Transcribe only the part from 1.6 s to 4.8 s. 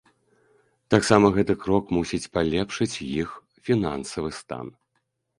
крок мусіць палепшыць іх фінансавы стан.